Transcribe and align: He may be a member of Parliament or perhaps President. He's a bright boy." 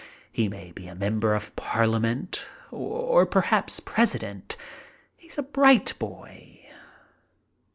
He 0.31 0.49
may 0.49 0.71
be 0.71 0.87
a 0.87 0.95
member 0.95 1.35
of 1.35 1.55
Parliament 1.55 2.47
or 2.71 3.23
perhaps 3.27 3.79
President. 3.79 4.57
He's 5.15 5.37
a 5.37 5.43
bright 5.43 5.93
boy." 5.99 6.67